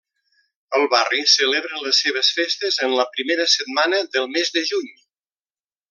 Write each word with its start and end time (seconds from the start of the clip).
El 0.77 0.85
barri 0.93 1.19
celebra 1.33 1.81
les 1.83 1.99
seves 2.05 2.31
festes 2.39 2.81
en 2.87 2.97
la 3.01 3.07
primera 3.19 3.49
setmana 3.57 4.01
del 4.17 4.29
mes 4.39 4.55
de 4.57 4.69
juny. 4.73 4.93